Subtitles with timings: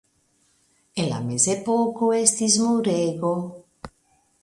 [1.03, 3.35] En la Mezepoko estis murego.